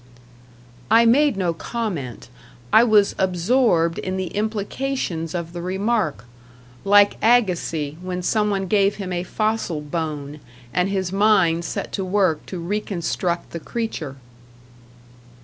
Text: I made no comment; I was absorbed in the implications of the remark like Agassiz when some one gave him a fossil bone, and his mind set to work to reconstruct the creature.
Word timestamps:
I 0.89 1.05
made 1.05 1.37
no 1.37 1.53
comment; 1.53 2.27
I 2.73 2.83
was 2.83 3.13
absorbed 3.19 3.99
in 3.99 4.17
the 4.17 4.29
implications 4.33 5.35
of 5.35 5.53
the 5.53 5.61
remark 5.61 6.25
like 6.83 7.21
Agassiz 7.23 7.97
when 8.01 8.23
some 8.23 8.49
one 8.49 8.65
gave 8.65 8.95
him 8.95 9.13
a 9.13 9.21
fossil 9.21 9.79
bone, 9.79 10.39
and 10.73 10.89
his 10.89 11.11
mind 11.11 11.65
set 11.65 11.91
to 11.91 12.03
work 12.03 12.43
to 12.47 12.57
reconstruct 12.57 13.51
the 13.51 13.59
creature. 13.59 14.15